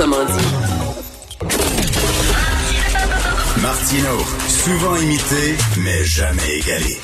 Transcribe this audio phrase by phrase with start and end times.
[0.00, 1.50] Autrement dit.
[3.60, 6.96] Martino, souvent imité, mais jamais égalé.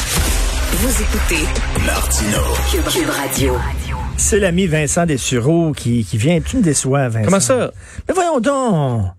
[0.73, 1.45] Vous écoutez
[1.85, 2.39] Martino,
[2.71, 3.55] Cube, Cube Radio.
[4.17, 6.41] C'est l'ami Vincent Dessureau qui, qui vient.
[6.41, 7.25] Tu me déçois, Vincent.
[7.27, 7.71] Comment ça?
[8.09, 9.11] Mais voyons donc.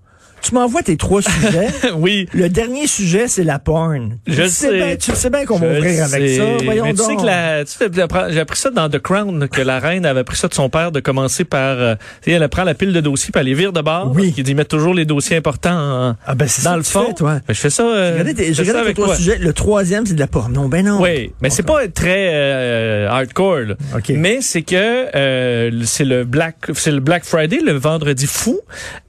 [0.48, 1.68] Tu m'envoies tes trois sujets.
[1.98, 2.28] Oui.
[2.34, 4.18] Le dernier sujet, c'est la porn.
[4.28, 4.50] Je tu sais.
[4.50, 4.74] sais.
[4.78, 6.44] bien- tu sais bien qu'on va ouvrir avec ça.
[6.64, 7.10] Voyons Mais tu donc.
[7.10, 10.06] sais que la, tu sais, j'apprends- j'ai appris ça dans The Crown, que la reine
[10.06, 13.02] avait appris ça de son père de commencer par, euh, elle prend la pile de
[13.02, 14.12] dossiers puis elle les vire de bord.
[14.16, 14.32] Oui.
[14.34, 15.78] Qui dit mettre toujours les dossiers importants
[16.12, 17.06] en- Ah ben c'est dans ça le fond.
[17.08, 17.34] fais, toi.
[17.48, 17.84] Ben, je fais ça.
[17.84, 19.38] euh, Regardez je fais trois sujets.
[19.40, 20.68] Le troisième, c'est de la porno.
[20.68, 21.02] Ben non.
[21.02, 23.60] Oui, mais c'est pas très euh, hardcore.
[23.60, 23.76] là.
[23.96, 24.10] OK.
[24.16, 24.76] Mais c'est que
[25.16, 28.60] euh, c'est le Black, c'est le Black Friday, le vendredi fou,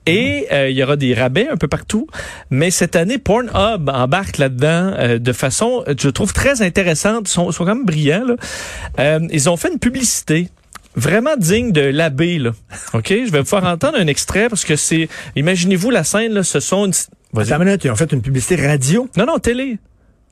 [0.09, 2.07] et euh, il y aura des rabais un peu partout.
[2.51, 7.29] Mais cette année, Pornhub embarque là-dedans euh, de façon, je trouve très intéressante.
[7.29, 8.25] Ils sont, sont quand même brillants.
[8.25, 8.37] Là.
[8.99, 10.49] Euh, ils ont fait une publicité
[10.97, 12.51] vraiment digne de l'abbé là.
[12.95, 16.43] OK, je vais vous faire entendre un extrait parce que c'est imaginez-vous la scène là,
[16.43, 16.93] ce sont une...
[17.37, 19.79] Attends une minute, ils ont fait une publicité radio, Non non, télé.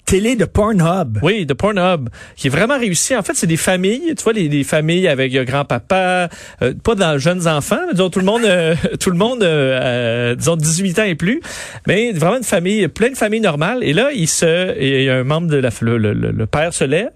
[0.06, 1.18] Télé de Pornhub.
[1.22, 3.14] Oui, de Pornhub, qui est vraiment réussi.
[3.16, 6.28] En fait, c'est des familles, tu vois, les, les familles avec grand-papa,
[6.62, 9.80] euh, pas dans jeunes enfants, mais disons tout le monde, euh, tout le monde, euh,
[9.82, 11.40] euh, disons 18 ans et plus,
[11.88, 13.80] mais vraiment une famille, plein de familles normales.
[13.82, 16.72] Et là, il se, il y a un membre de la, le, le- le- père
[16.72, 17.10] se lève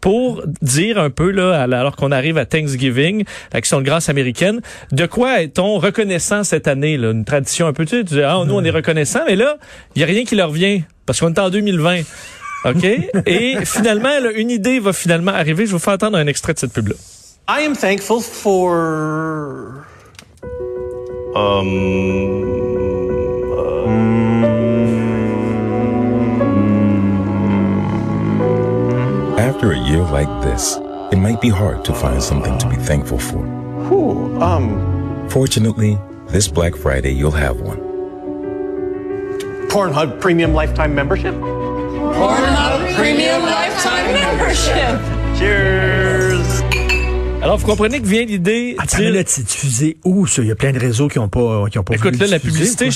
[0.00, 4.60] pour dire un peu là, alors qu'on arrive à Thanksgiving, l'action de grâce américaine,
[4.92, 8.22] de quoi est-on reconnaissant cette année là, une tradition un peu, tu sais, tu dis,
[8.22, 9.56] ah nous on est reconnaissant, mais là,
[9.96, 12.00] il y a rien qui leur vient parce qu'on est en 2020.
[12.64, 12.84] OK?
[13.26, 15.66] Et finalement, là, une idée va finalement arriver.
[15.66, 16.94] Je vais vous faire entendre un extrait de cette pub-là.
[17.48, 19.86] I am thankful for.
[29.38, 30.78] After a year like this,
[31.12, 33.42] it might be hard to find something to be thankful for.
[33.88, 37.85] Whew, um, Fortunately, this Black Friday you'll have one.
[39.76, 41.34] Pornhub Premium Lifetime Membership.
[42.96, 45.38] Premium Lifetime Membership.
[45.38, 45.75] Cheers!
[47.56, 48.76] Alors, vous comprenez que vient l'idée...
[48.78, 50.42] Attends, mais là, c'est diffusé où, ça?
[50.42, 52.38] Il y a plein de réseaux qui ont pas, qui ont pas Écoute, là, la
[52.38, 52.90] publicité,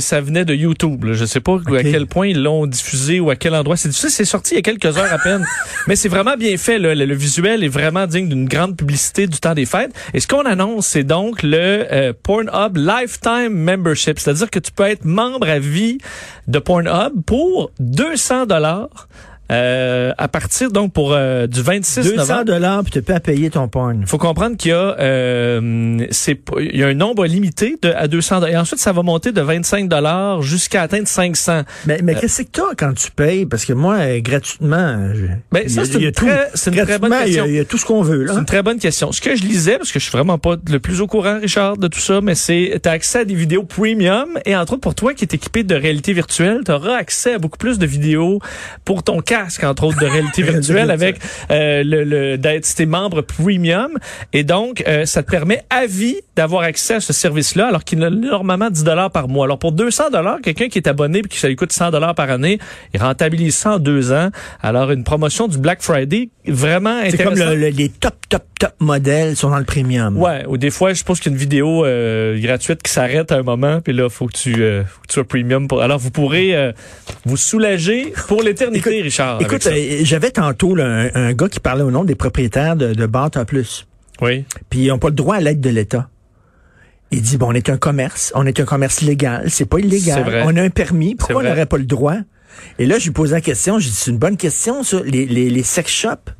[0.00, 1.04] ça venait de YouTube.
[1.04, 1.12] Là.
[1.12, 3.76] Je sais pas à quel point ils l'ont diffusé ou à quel endroit.
[3.76, 5.44] C'est diffusé, c'est sorti il y a quelques heures à peine.
[5.88, 6.78] Mais c'est vraiment bien fait.
[6.78, 6.94] Là.
[6.94, 9.92] Le, le visuel est vraiment digne d'une grande publicité du temps des fêtes.
[10.14, 14.18] Et ce qu'on annonce, c'est donc le euh, Pornhub Lifetime Membership.
[14.18, 15.98] C'est-à-dire que tu peux être membre à vie
[16.46, 19.08] de Pornhub pour 200 dollars.
[19.50, 22.44] Euh, à partir donc pour euh, du 26 200 novembre.
[22.44, 24.04] dollars puis tu peux à payer ton porn.
[24.06, 28.08] Faut comprendre qu'il y a euh, c'est il y a un nombre limité de à
[28.08, 31.62] 200 et ensuite ça va monter de 25 dollars jusqu'à atteindre 500.
[31.86, 33.46] Mais, mais qu'est-ce que t'as quand tu payes?
[33.46, 36.26] Parce que moi, euh, gratuitement, je- Ben, ça, a- c'est une tout.
[36.26, 37.44] très- c'est une très bonne il y question.
[37.46, 38.32] Il y, a tout ce qu'on veut, là.
[38.34, 39.12] C'est une très bonne question.
[39.12, 41.76] Ce que je lisais parce que je suis vraiment pas le plus au courant Richard
[41.78, 44.82] de tout ça mais c'est tu as accès à des vidéos premium et entre autres
[44.82, 47.86] pour toi qui est équipé de réalité virtuelle, tu auras accès à beaucoup plus de
[47.86, 48.40] vidéos
[48.84, 51.16] pour ton casque entre autres de réalité virtuelle avec
[51.50, 53.90] euh, le, le d'être si membre premium
[54.32, 58.02] et donc euh, ça te permet à vie d'avoir accès à ce service-là alors qu'il
[58.04, 59.44] a normalement 10 dollars par mois.
[59.46, 62.14] Alors pour 200 dollars, quelqu'un qui est abonné puis qui ça lui coûte 100 dollars
[62.14, 62.58] par année,
[62.94, 64.30] il rentabilise ça en deux ans.
[64.62, 67.54] Alors une promotion du Black Friday vraiment C'est comme intéressante.
[67.56, 70.16] le- le- les top, top, top modèles sont dans le premium.
[70.16, 73.30] Ouais, ou des fois, je pense qu'il y a une vidéo euh, gratuite qui s'arrête
[73.32, 75.68] à un moment, puis là, faut que tu, euh, faut que tu sois premium.
[75.68, 75.82] Pour...
[75.82, 76.72] Alors, vous pourrez euh,
[77.26, 79.27] vous soulager pour l'éternité, Richard.
[79.40, 82.94] Écoute, euh, j'avais tantôt là, un, un gars qui parlait au nom des propriétaires de,
[82.94, 83.86] de Bata Plus.
[84.20, 84.44] oui.
[84.70, 86.08] Puis ils n'ont pas le droit à l'aide de l'État.
[87.10, 89.84] Il dit, bon, on est un commerce, on est un commerce légal, c'est pas C'est
[89.84, 90.42] illégal, vrai.
[90.44, 92.16] on a un permis, pourquoi on n'aurait pas le droit?
[92.78, 95.00] Et là, je lui posais la question, j'ai dit, c'est une bonne question, ça.
[95.04, 96.30] Les, les, les sex shops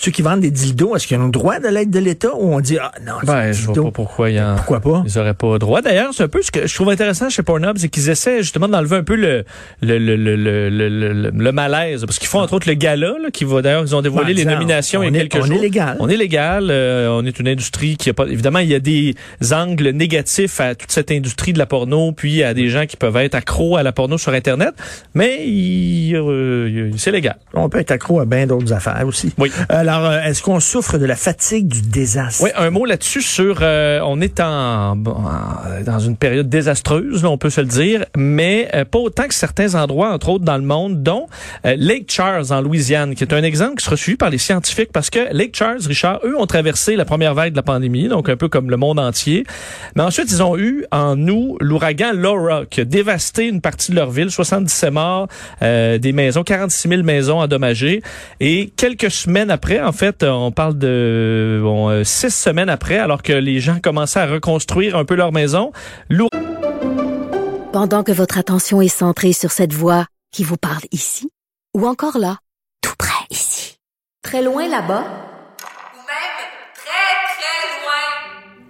[0.00, 2.54] ceux qui vendent des dildos, est-ce qu'ils ont le droit de l'aide de l'État ou
[2.54, 4.54] on dit, ah non, Ben, je vois pas pourquoi il y en...
[4.54, 5.02] Pourquoi pas?
[5.04, 5.82] Ils auraient pas droit.
[5.82, 8.68] D'ailleurs, c'est un peu ce que je trouve intéressant chez Pornhub, c'est qu'ils essaient justement
[8.68, 9.44] d'enlever un peu le
[9.82, 10.36] le, le, le,
[10.70, 12.04] le, le, malaise.
[12.06, 14.38] Parce qu'ils font entre autres le gala, là, qui va d'ailleurs, ils ont dévoilé Ben,
[14.38, 15.56] les nominations il y on a est- quelques on jours.
[15.58, 15.96] est légal.
[15.98, 16.68] On est légal.
[16.70, 18.26] euh, on est une industrie qui a pas.
[18.26, 19.14] Évidemment, il y a des
[19.52, 23.16] angles négatifs à toute cette industrie de la porno, puis à des gens qui peuvent
[23.16, 24.74] être accros à la porno sur Internet.
[25.14, 27.36] Mais il, euh, c'est légal.
[27.54, 29.32] On peut être accro à bien d'autres affaires aussi.
[29.38, 29.50] Oui.
[29.88, 32.44] Alors, euh, est-ce qu'on souffre de la fatigue du désastre?
[32.44, 37.38] Oui, un mot là-dessus sur euh, on est en, dans une période désastreuse, là, on
[37.38, 40.62] peut se le dire, mais euh, pas autant que certains endroits, entre autres dans le
[40.62, 41.26] monde, dont
[41.64, 44.92] euh, Lake Charles en Louisiane, qui est un exemple qui sera suivi par les scientifiques
[44.92, 48.28] parce que Lake Charles, Richard, eux ont traversé la première vague de la pandémie, donc
[48.28, 49.44] un peu comme le monde entier.
[49.96, 53.96] Mais ensuite, ils ont eu en nous l'ouragan Laura qui a dévasté une partie de
[53.96, 55.28] leur ville, 77 morts,
[55.62, 58.02] des maisons, 46 000 maisons endommagées.
[58.40, 63.22] Et quelques semaines après, en fait, on parle de bon, euh, six semaines après, alors
[63.22, 65.72] que les gens commençaient à reconstruire un peu leur maison,
[67.72, 71.30] Pendant que votre attention est centrée sur cette voix qui vous parle ici,
[71.76, 72.38] ou encore là,
[72.82, 73.78] tout près ici,
[74.22, 75.04] très loin là-bas,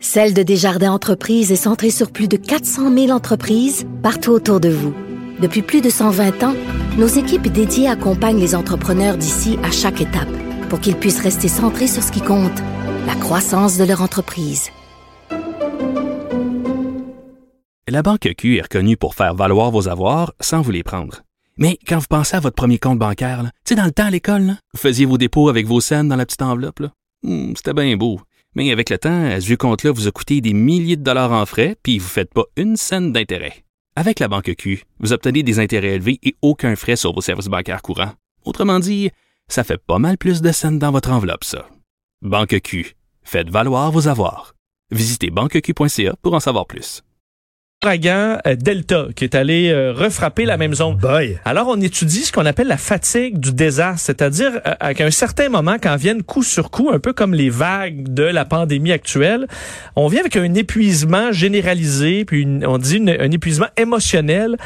[0.01, 4.71] Celle de Desjardins Entreprises est centrée sur plus de 400 000 entreprises partout autour de
[4.71, 4.95] vous.
[5.39, 6.55] Depuis plus de 120 ans,
[6.97, 11.87] nos équipes dédiées accompagnent les entrepreneurs d'ici à chaque étape pour qu'ils puissent rester centrés
[11.89, 12.59] sur ce qui compte,
[13.07, 14.71] la croissance de leur entreprise.
[17.89, 21.23] La Banque Q est reconnue pour faire valoir vos avoirs sans vous les prendre.
[21.57, 24.11] Mais quand vous pensez à votre premier compte bancaire, tu sais, dans le temps à
[24.11, 26.83] l'école, vous faisiez vos dépôts avec vos scènes dans la petite enveloppe.
[27.23, 28.21] Hmm, C'était bien beau.
[28.55, 31.47] Mais avec le temps, ce vieux compte-là vous a coûté des milliers de dollars en
[31.47, 33.65] frais, puis vous ne faites pas une scène d'intérêt.
[33.97, 37.49] Avec la Banque Q, vous obtenez des intérêts élevés et aucun frais sur vos services
[37.49, 38.13] bancaires courants.
[38.45, 39.11] Autrement dit,
[39.49, 41.67] ça fait pas mal plus de scènes dans votre enveloppe, ça.
[42.23, 42.95] Banque Q.
[43.23, 44.55] Faites valoir vos avoirs.
[44.91, 47.03] Visitez banqueq.ca pour en savoir plus.
[48.45, 50.97] euh, Delta qui est allé euh, refrapper la même zone.
[50.97, 51.39] Boy.
[51.45, 55.49] Alors, on étudie ce qu'on appelle la fatigue du désastre, c'est-à-dire euh, qu'à un certain
[55.49, 59.47] moment, quand viennent coup sur coup, un peu comme les vagues de la pandémie actuelle,
[59.95, 64.57] on vient avec un épuisement généralisé, puis une- on dit une- un épuisement émotionnel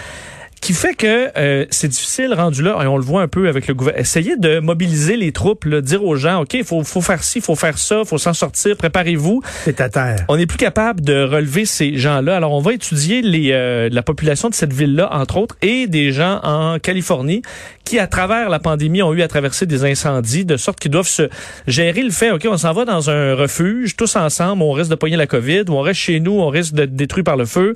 [0.63, 3.67] qui fait que euh, c'est difficile rendu là, et on le voit un peu avec
[3.67, 7.01] le gouvernement, essayer de mobiliser les troupes, là, dire aux gens, OK, il faut, faut
[7.01, 9.43] faire ci, faut faire ça, faut s'en sortir, préparez-vous.
[9.65, 10.25] C'est à terre.
[10.29, 12.37] On n'est plus capable de relever ces gens-là.
[12.37, 16.13] Alors, on va étudier les, euh, la population de cette ville-là, entre autres, et des
[16.13, 17.43] gens en Californie
[17.85, 21.09] qui, à travers la pandémie, ont eu à traverser des incendies, de sorte qu'ils doivent
[21.09, 21.29] se
[21.67, 24.95] gérer le fait, OK, on s'en va dans un refuge, tous ensemble, on risque de
[24.95, 27.75] pogner la COVID, ou on reste chez nous, on risque d'être détruit par le feu.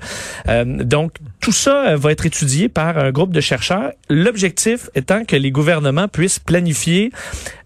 [0.48, 3.92] Euh, donc, tout ça euh, va être étudié par un groupe de chercheurs.
[4.10, 7.10] L'objectif étant que les gouvernements puissent planifier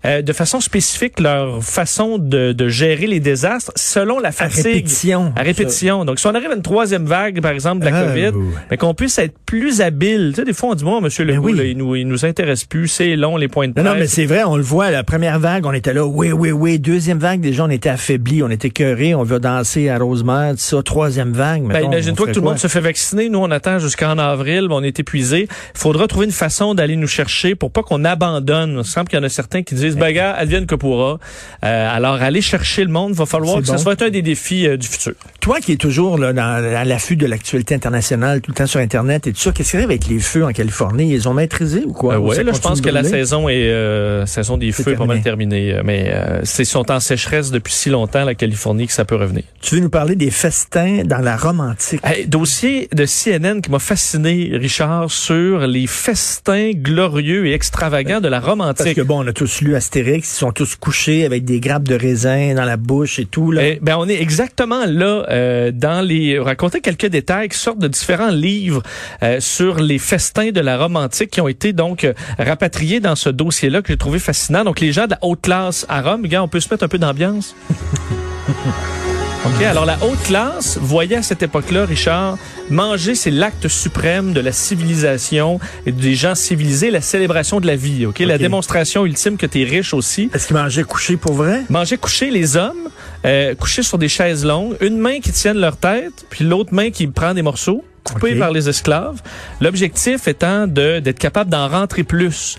[0.07, 4.65] euh, de façon spécifique leur façon de, de gérer les désastres selon la À fatigue.
[4.67, 5.33] répétition.
[5.37, 6.05] À répétition.
[6.05, 8.45] Donc, si on arrive à une troisième vague, par exemple, de la Ah, COVID, oui.
[8.71, 10.31] mais qu'on puisse être plus habile.
[10.31, 11.57] Tu sais, des fois, on dit, bon, monsieur Ben Legault, oui.
[11.59, 13.99] là, il nous, il nous intéresse plus, c'est long, les points de Non, non, mais
[14.03, 14.13] presse.
[14.13, 16.79] c'est vrai, on le voit, la première vague, on était là, oui, oui, oui.
[16.79, 20.59] Deuxième vague, déjà, on était affaiblis, on était cœurés, on veut danser à Rosemère, tout
[20.61, 20.83] ça.
[20.85, 23.29] Troisième vague, Ben, mettons, on imagine-toi que tout le monde se fait vacciner.
[23.29, 24.69] Nous, on attend jusqu'en avril.
[24.69, 25.49] ben, On est épuisé.
[25.75, 28.77] Il faudra trouver une façon d'aller nous chercher pour pas qu'on abandonne.
[28.79, 31.19] Il semble qu'il y en a certains qui disent, ben, gars, advienne que pourra.
[31.65, 33.79] Euh, alors, aller chercher le monde, va falloir que ça bon.
[33.79, 35.13] soit un des défis euh, du futur.
[35.41, 38.81] Toi qui es toujours là, dans, à l'affût de l'actualité internationale, tout le temps sur
[38.81, 41.13] Internet et tout ça, qu'est-ce qui arrive avec les feux en Californie?
[41.13, 42.15] Ils ont maîtrisé ou quoi?
[42.15, 44.93] Euh, Ou ouais, ça là, je pense que la saison est euh, saison des feux
[44.93, 45.77] est pas mal terminée.
[45.85, 49.43] Mais c'est sont en sécheresse depuis si longtemps la Californie que ça peut revenir.
[49.61, 52.01] Tu veux nous parler des festins dans la Rome antique?
[52.05, 58.29] Hey, dossier de CNN qui m'a fasciné, Richard, sur les festins glorieux et extravagants de
[58.29, 58.97] la Rome Parce antique.
[58.97, 61.95] que bon, on a tous lu Astérix, ils sont tous couchés avec des grappes de
[61.95, 63.53] raisin dans la bouche et tout.
[63.53, 63.67] Là.
[63.67, 67.89] Eh ben, on est exactement là euh, dans les raconter quelques détails qui sortent de
[67.89, 68.83] différents livres
[69.23, 73.17] euh, sur les festins de la Rome antique qui ont été donc euh, rapatriés dans
[73.17, 74.65] ce dossier-là que j'ai trouvé fascinant.
[74.65, 76.89] Donc les gens de la haute classe à Rome, gars, on peut se mettre un
[76.89, 77.55] peu d'ambiance?
[79.47, 82.37] OK, alors la haute classe voyait à cette époque-là, Richard,
[82.69, 87.75] manger, c'est l'acte suprême de la civilisation et des gens civilisés, la célébration de la
[87.75, 88.19] vie, OK?
[88.19, 88.41] La OK.
[88.41, 90.31] démonstration ultime que tu es riche aussi.
[90.35, 91.63] Est-ce qu'ils mangeaient couchés pour vrai?
[91.71, 92.91] Manger couché les hommes,
[93.25, 96.91] euh, couchés sur des chaises longues, une main qui tienne leur tête, puis l'autre main
[96.91, 99.23] qui prend des morceaux, coupés par les esclaves.
[99.63, 102.59] L'objectif étant de d'être capable d'en rentrer plus.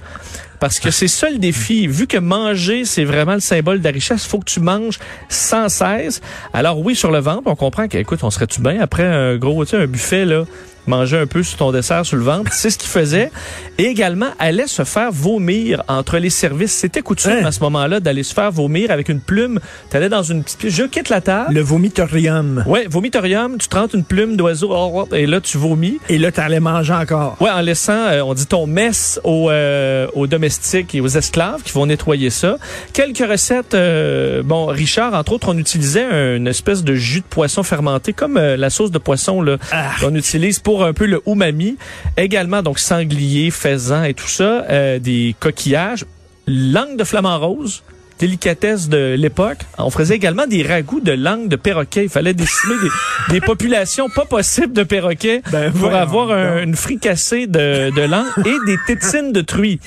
[0.62, 1.88] Parce que c'est ça le défi.
[1.88, 5.70] Vu que manger, c'est vraiment le symbole de la richesse, faut que tu manges sans
[5.70, 6.22] cesse.
[6.54, 9.72] Alors oui, sur le ventre, on comprend qu'écoute, on serait-tu bien après un gros, tu
[9.72, 10.46] sais, un buffet, là,
[10.88, 12.52] manger un peu sur ton dessert sur le ventre.
[12.54, 13.32] C'est ce qu'il faisait.
[13.78, 16.72] Et également, allait se faire vomir entre les services.
[16.74, 17.46] C'était coutume Hein?
[17.46, 19.60] à ce moment-là d'aller se faire vomir avec une plume.
[19.90, 20.74] Tu allais dans une petite pièce.
[20.74, 21.54] Je quitte la table.
[21.54, 22.64] Le vomitorium.
[22.68, 26.00] Ouais, vomitorium, tu te rentres une plume d'oiseau oh, oh, et là tu vomis.
[26.10, 27.38] Et là, t'allais manger encore.
[27.40, 31.62] Ouais, en laissant, euh, on dit ton messe aux, euh, aux domestiques et aux esclaves
[31.64, 32.58] qui vont nettoyer ça.
[32.94, 37.64] Quelques recettes, euh, bon, Richard, entre autres, on utilisait une espèce de jus de poisson
[37.64, 39.92] fermenté, comme euh, la sauce de poisson là Ah.
[40.00, 41.78] qu'on utilise pour un peu le umami.
[42.18, 46.06] Également, donc sanglier, faisan et tout ça, euh, des coquillages,
[46.48, 47.84] langue de flamant rose
[48.22, 49.58] délicatesse de l'époque.
[49.78, 52.04] On faisait également des ragoûts de langue de perroquet.
[52.04, 56.76] Il fallait décimer des, des populations pas possibles de perroquets Ben, pour avoir un- une
[56.76, 59.80] fricassée de, de langue et des tétines de truie.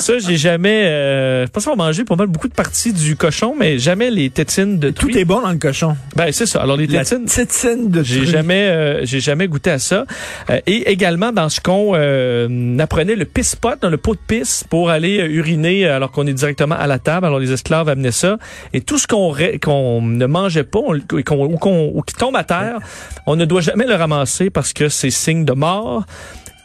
[0.00, 0.84] Ça, j'ai jamais...
[0.86, 4.28] Euh, je pense qu'on mangeait pas mal beaucoup de parties du cochon, mais jamais les
[4.30, 5.18] tétines de Tout truie.
[5.20, 5.96] est bon dans le cochon.
[6.16, 6.60] Ben, c'est ça.
[6.62, 7.24] Alors, les La tétines...
[7.26, 8.28] tétine de J'ai truie.
[8.30, 10.04] jamais, euh, j'ai jamais goûté à ça.
[10.50, 14.64] Euh, et également dans ce qu'on euh, apprenait le pisse-pot, dans le pot de pisse
[14.68, 17.13] pour aller uriner alors qu'on est directement à la table.
[17.22, 18.38] Alors les esclaves amenaient ça.
[18.72, 22.78] Et tout ce qu'on ne mangeait pas on- ou, qui tombe à terre,
[23.26, 26.04] on ne doit jamais le ramasser parce que c'est signe de mort.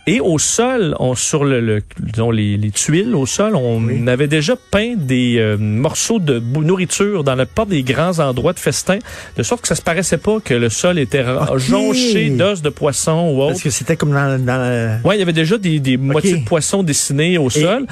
[0.07, 4.27] Et au sol, on, sur le, le- disons, les, les tuiles au sol, on avait
[4.27, 8.97] déjà peint des euh, morceaux de nourriture dans la porte des grands endroits de festin,
[9.37, 11.23] de sorte que ça se paraissait pas que le sol était
[11.57, 13.49] jonché d'os de poisson ou autre.
[13.51, 16.37] Parce que c'était comme dans, dans le- Ouais, il y avait déjà des, des moitiés
[16.39, 17.85] de poissons dessinés au sol.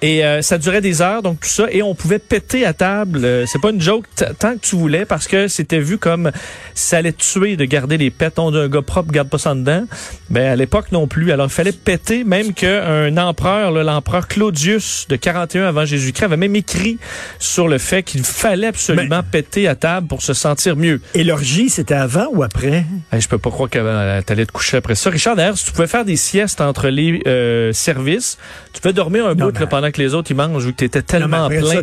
[0.00, 3.20] Et euh, ça durait des heures, donc tout ça, et on pouvait péter à table.
[3.24, 4.04] Euh, c'est pas une joke
[4.38, 6.30] tant que tu voulais, parce que c'était vu comme
[6.74, 8.38] ça allait tuer de garder les pets.
[8.38, 9.84] On dit un gars propre, garde pas ça dedans.
[10.30, 11.32] Ben à l'époque non plus.
[11.32, 16.54] Alors il fallait péter, même qu'un empereur, l'empereur Claudius de 41 avant Jésus-Christ, avait même
[16.54, 16.98] écrit
[17.40, 21.00] sur le fait qu'il fallait absolument péter à table pour se sentir mieux.
[21.14, 22.84] Et l'orgie, c'était avant ou après?
[23.10, 25.10] Hey, je peux pas croire que euh, t'allais te coucher après ça.
[25.10, 28.38] Richard, d'ailleurs, si tu pouvais faire des siestes entre les euh, services,
[28.72, 30.76] tu pouvais dormir un bout mais- là, pendant que les autres ils mangent, vu que
[30.78, 31.82] t'étais Non, tellement après plein.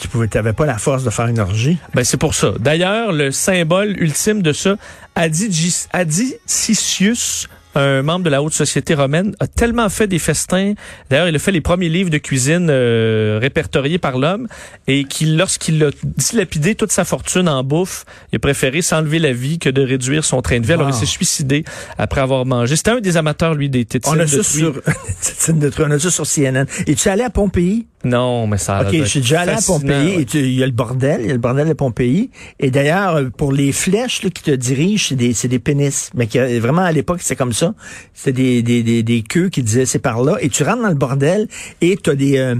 [0.00, 1.78] tu pouvais, t'avais pas la force de faire une orgie.
[1.94, 2.52] Ben, c'est pour ça.
[2.58, 4.76] D'ailleurs, le symbole ultime de ça,
[5.14, 10.74] Adigis- Adicicius, un membre de la haute société romaine, a tellement fait des festins.
[11.10, 14.48] D'ailleurs, il a fait les premiers livres de cuisine euh, répertoriés par l'homme
[14.86, 19.32] et qu'il, lorsqu'il a dilapidé toute sa fortune en bouffe, il a préféré s'enlever la
[19.32, 20.72] vie que de réduire son train de vie.
[20.72, 21.64] Alors, il s'est suicidé
[21.98, 22.76] après avoir mangé.
[22.76, 24.60] C'était un des amateurs, lui, des tétines On a de ça truie.
[24.60, 26.66] sur, de truie, on a ça sur CNN.
[26.86, 27.86] Et tu es allé à Pompéi?
[28.06, 28.82] Non, mais ça.
[28.82, 30.26] OK, je suis déjà allé à Pompéi ouais.
[30.34, 32.30] il y a le bordel, il y a le bordel de Pompéi.
[32.60, 36.10] Et d'ailleurs, euh, pour les flèches là, qui te dirigent, c'est des, c'est des pénis.
[36.14, 37.74] Mais qui, vraiment, à l'époque, c'est comme ça.
[38.14, 40.36] C'était des, des, des, des queues qui disaient c'est par là.
[40.40, 41.48] Et tu rentres dans le bordel
[41.80, 42.54] et tu as des, euh,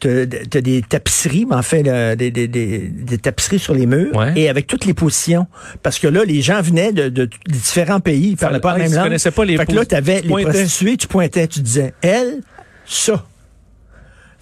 [0.00, 3.86] t'as, t'as des tapisseries, mais en fait, là, des, des, des, des tapisseries sur les
[3.86, 4.14] murs.
[4.14, 4.32] Ouais.
[4.36, 5.46] Et avec toutes les positions.
[5.82, 8.30] Parce que là, les gens venaient de, de, de différents pays.
[8.30, 9.04] Ils parlaient pas la même ils langue.
[9.04, 11.60] connaissaient pas les Fait que là, pos- tu avais tu les prostituées, tu pointais, tu
[11.60, 12.40] disais elle,
[12.86, 13.24] ça.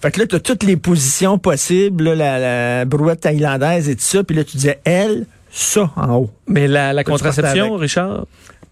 [0.01, 2.39] Fait que là, tu as toutes les positions possibles, là, la,
[2.79, 6.29] la brouette thaïlandaise et tout ça, puis là, tu disais elle, ça, en haut.
[6.47, 7.75] Mais la, la contraception.
[7.75, 8.25] Richard,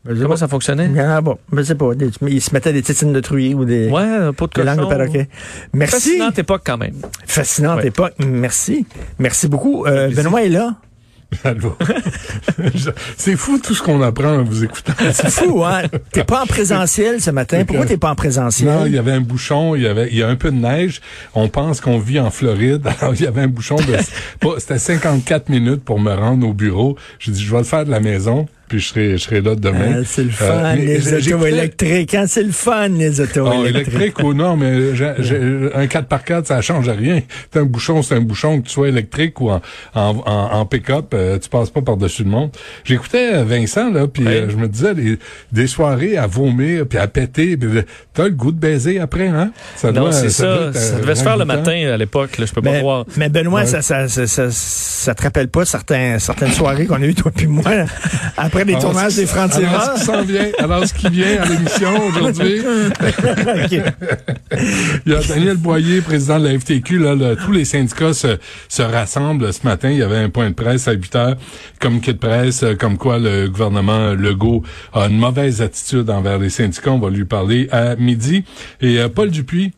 [0.05, 0.38] Je sais comment pas.
[0.38, 0.86] ça fonctionnait?
[0.89, 1.38] Il y en a pas.
[1.51, 1.89] Je sais pas.
[2.27, 4.79] Ils se mettaient des tétines de truie ou des, Ouais, un pot de des langues
[4.79, 5.27] de perroquet.
[5.74, 5.96] Merci.
[6.12, 6.93] Fascinante époque quand même.
[7.25, 7.88] Fascinante Ouais.
[7.88, 8.13] époque.
[8.19, 8.86] Merci.
[9.19, 9.86] Merci beaucoup.
[9.86, 10.75] Euh, Benoît est là.
[13.17, 14.93] C'est fou tout ce qu'on apprend en vous écoutant.
[15.12, 15.84] C'est fou, hein?
[16.12, 17.63] T'es pas en présentiel ce matin?
[17.65, 18.69] Pourquoi t'es pas en présentiel?
[18.69, 20.57] Non, il y avait un bouchon, il y avait, il y a un peu de
[20.57, 21.01] neige.
[21.36, 22.88] On pense qu'on vit en Floride.
[23.01, 23.98] Alors, il y avait un bouchon de,
[24.60, 26.98] c'était 54 minutes pour me rendre au bureau.
[27.19, 29.56] J'ai dit, je vais le faire de la maison, puis je serai, je serai là
[29.56, 29.98] demain.
[30.00, 32.14] Ah, c'est le fun, Euh, mais les autos électriques.
[32.16, 32.26] Hein?
[32.28, 33.96] C'est le fun, les autos Oh, électriques.
[33.96, 37.22] électrique ou non, mais j'ai- j'ai- un 4x4, ça change rien.
[37.52, 39.62] C'est un bouchon, c'est un bouchon, que tu sois électrique ou en,
[39.96, 42.52] en, en, en pick-up, euh, tu passes pas par-dessus le monde.
[42.84, 45.18] J'écoutais euh, Vincent, là, puis euh, je me disais, des,
[45.52, 47.82] des soirées à vomir, puis à péter, puis euh,
[48.14, 49.52] t'as le goût de baiser après, hein?
[49.76, 50.72] Ça non, doit- c'est ça.
[50.74, 52.38] Ça euh, devait se faire le matin à l'époque.
[52.38, 53.06] là, Je peux pas Mais, croire.
[53.18, 53.66] mais Benoît, Ouais.
[53.66, 57.32] ça, ça, ça, ça, ça te rappelle pas certains, certaines soirées qu'on a eues, toi
[57.36, 57.64] puis moi,
[58.38, 59.96] après les Alors, tournages des francs-tireurs?
[59.96, 62.62] Alors, ce qui vient, alors, ce qui vient à l'émission aujourd'hui.
[65.06, 67.00] Il y a Daniel Boyer, président de la FTQ.
[67.00, 68.38] Là, le- tous les syndicats se,
[68.70, 69.90] se rassemblent ce matin.
[69.90, 71.36] Il y avait un point de presse à 8 heures,
[71.80, 76.50] communiqué de presse, euh, comme quoi le gouvernement Legault a une mauvaise attitude envers les
[76.50, 76.92] syndicats.
[76.92, 78.44] On va lui parler à midi.
[78.82, 79.74] Et euh, Paul Dupuis,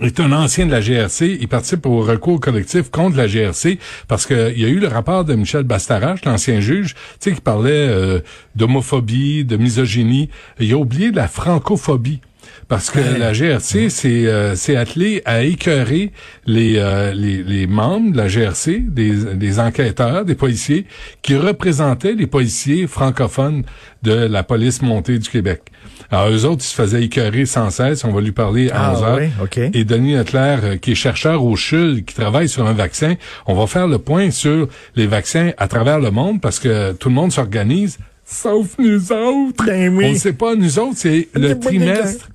[0.00, 1.38] est un ancien de la GRC.
[1.40, 3.78] Il participe au recours collectif contre la GRC
[4.08, 7.88] parce que il y a eu le rapport de Michel Bastarache, l'ancien juge, qui parlait
[7.88, 8.20] euh,
[8.54, 10.30] d'homophobie, de misogynie.
[10.58, 12.20] Il a oublié la francophobie.
[12.70, 16.12] Parce que la GRC s'est euh, attelée à écœurer
[16.46, 20.86] les, euh, les, les membres de la GRC, des, des enquêteurs, des policiers,
[21.20, 23.64] qui représentaient les policiers francophones
[24.04, 25.62] de la police montée du Québec.
[26.12, 28.04] Alors, eux autres, ils se faisaient écœurer sans cesse.
[28.04, 29.18] On va lui parler à Ah, 11 heures.
[29.20, 29.58] oui, OK.
[29.74, 33.54] Et Denis Leclerc, euh, qui est chercheur au CHUL, qui travaille sur un vaccin, on
[33.54, 37.16] va faire le point sur les vaccins à travers le monde parce que tout le
[37.16, 39.64] monde s'organise, sauf nous autres.
[39.66, 40.04] Ben oui.
[40.06, 42.28] On ne sait pas, nous autres, c'est le trimestre.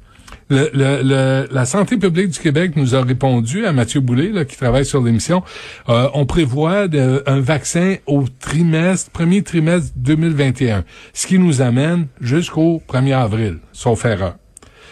[0.50, 4.46] Le, le- le- la santé publique du Québec nous a répondu à Mathieu Boulay, là,
[4.46, 5.42] qui travaille sur l'émission.
[5.90, 10.84] Euh, on prévoit de- un vaccin au trimestre, premier trimestre 2021,
[11.14, 14.36] ce qui nous amène jusqu'au 1er avril, sauf erreur.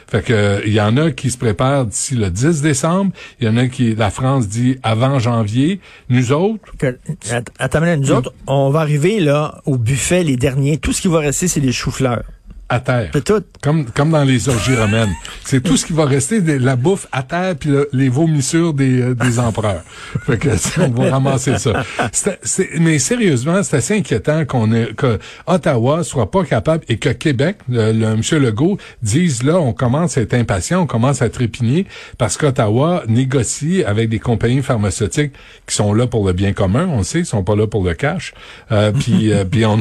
[0.08, 3.48] Fait que euh, il y en a qui se préparent d'ici le 10 décembre, il
[3.48, 5.80] y en a qui la France dit avant janvier.
[6.10, 6.98] Nous autres, Que-
[7.32, 10.78] att- Attends, nous autres, on va arriver là au buffet, les derniers.
[10.78, 12.24] Tout ce qui va rester, c'est des choux-fleurs.
[12.74, 13.10] À terre.
[13.14, 13.44] C'est tout.
[13.62, 15.12] Comme, comme dans les orgies romaines.
[15.46, 18.74] C'est tout ce qui va rester, de la bouffe à terre puis le- les vomissures
[18.74, 19.84] des, euh, des empereurs.
[20.26, 20.50] Fait que
[20.82, 21.84] on va ramasser ça.
[22.12, 27.58] C'est- mais sérieusement, c'est assez inquiétant qu'on que Ottawa soit pas capable et que Québec,
[27.70, 28.22] le, le M.
[28.42, 31.86] Legault, dise là, on commence à être impatient, on commence à trépigner
[32.18, 35.34] parce qu'Ottawa négocie avec des compagnies pharmaceutiques
[35.68, 37.84] qui sont là pour le bien commun, on le sait, ils sont pas là pour
[37.84, 38.34] le cash.
[38.72, 39.78] Euh, puis, euh, puis on,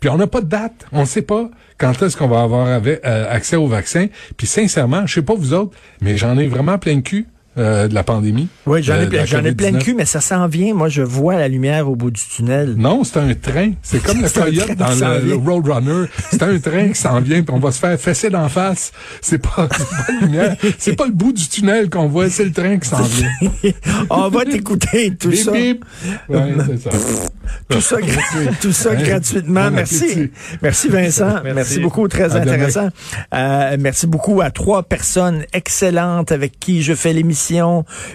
[0.00, 3.26] puis on n'a pas de date, on sait pas quand qu'on va avoir avec- euh,
[3.30, 4.06] accès au vaccin.
[4.36, 7.26] Puis sincèrement, je sais pas vous autres, mais j'en ai vraiment plein le cul
[7.58, 8.48] euh, de la pandémie.
[8.66, 9.82] Oui, j'en euh, ai, de plein- la j'en ai plein de COVID-19.
[9.82, 10.74] cul, mais ça s'en vient.
[10.74, 12.74] Moi, je vois la lumière au bout du tunnel.
[12.76, 13.72] Non, c'est un train.
[13.82, 15.34] C'est comme le qui dans le.
[15.36, 16.06] Roadrunner.
[16.30, 18.92] C'est un train qui s'en vient, puis on va se faire fesser d'en face.
[19.20, 20.56] C'est pas, c'est pas la lumière.
[20.78, 23.30] C'est pas le bout du tunnel qu'on voit, c'est le train qui s'en vient.
[24.10, 25.52] on va t'écouter tout ça.
[25.52, 25.84] bip.
[26.28, 26.90] Ouais, c'est ça.
[27.68, 29.66] Tout ça, gra- tout ça gratuitement.
[29.66, 30.30] Bon Merci.
[30.62, 31.34] Merci Vincent.
[31.42, 31.78] Merci, Merci.
[31.80, 32.08] beaucoup.
[32.08, 32.88] Très À intéressant.
[33.34, 37.12] Euh, merci beaucoup à trois personnes excellentes avec qui je fais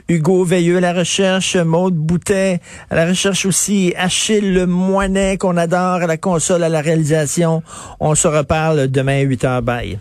[0.08, 2.60] Hugo Veilleux à la recherche, Maude Boutet
[2.90, 7.64] à la recherche aussi, Achille Le Moinet qu'on adore à la console, à la réalisation.
[8.00, 9.62] On se reparle demain à 8h.
[9.62, 10.00] Bye.